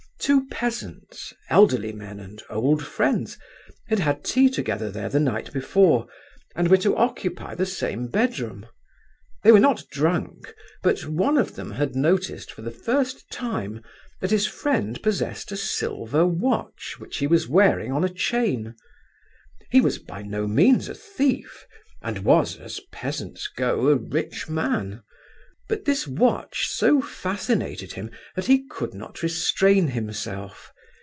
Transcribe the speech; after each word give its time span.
Two 0.21 0.45
peasants—elderly 0.49 1.93
men 1.93 2.19
and 2.19 2.43
old 2.47 2.85
friends—had 2.85 3.97
had 3.97 4.23
tea 4.23 4.51
together 4.51 4.91
there 4.91 5.09
the 5.09 5.19
night 5.19 5.51
before, 5.51 6.05
and 6.55 6.67
were 6.67 6.77
to 6.77 6.95
occupy 6.95 7.55
the 7.55 7.65
same 7.65 8.05
bedroom. 8.07 8.67
They 9.43 9.51
were 9.51 9.59
not 9.59 9.87
drunk 9.89 10.53
but 10.83 11.05
one 11.07 11.39
of 11.39 11.55
them 11.55 11.71
had 11.71 11.95
noticed 11.95 12.51
for 12.53 12.61
the 12.61 12.69
first 12.69 13.31
time 13.31 13.81
that 14.19 14.29
his 14.29 14.45
friend 14.45 15.01
possessed 15.01 15.51
a 15.51 15.57
silver 15.57 16.23
watch 16.27 16.97
which 16.99 17.17
he 17.17 17.25
was 17.25 17.47
wearing 17.49 17.91
on 17.91 18.03
a 18.03 18.07
chain. 18.09 18.75
He 19.71 19.81
was 19.81 19.97
by 19.97 20.21
no 20.21 20.45
means 20.45 20.87
a 20.87 20.93
thief, 20.93 21.65
and 22.03 22.19
was, 22.19 22.59
as 22.59 22.79
peasants 22.91 23.47
go, 23.47 23.87
a 23.87 23.95
rich 23.95 24.47
man; 24.47 25.01
but 25.69 25.85
this 25.85 26.05
watch 26.05 26.67
so 26.67 26.99
fascinated 26.99 27.93
him 27.93 28.11
that 28.35 28.47
he 28.47 28.65
could 28.67 28.93
not 28.93 29.23
restrain 29.23 29.87
himself. 29.87 30.69